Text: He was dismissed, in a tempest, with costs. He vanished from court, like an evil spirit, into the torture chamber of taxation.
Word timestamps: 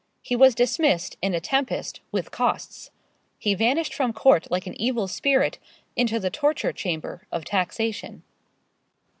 He 0.23 0.35
was 0.35 0.55
dismissed, 0.55 1.15
in 1.21 1.35
a 1.35 1.39
tempest, 1.39 1.99
with 2.11 2.31
costs. 2.31 2.89
He 3.37 3.53
vanished 3.53 3.93
from 3.93 4.13
court, 4.13 4.49
like 4.49 4.65
an 4.65 4.73
evil 4.81 5.07
spirit, 5.07 5.59
into 5.95 6.19
the 6.19 6.31
torture 6.31 6.73
chamber 6.73 7.27
of 7.31 7.45
taxation. 7.45 8.23